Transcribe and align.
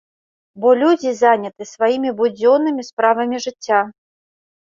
Бо 0.61 0.69
людзі 0.81 1.11
заняты 1.19 1.67
сваімі 1.73 2.13
будзённымі 2.21 2.87
справамі 2.89 3.43
жыцця. 3.45 3.79